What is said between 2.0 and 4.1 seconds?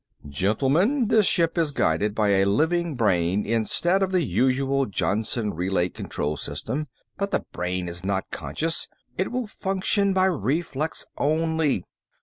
by a living brain instead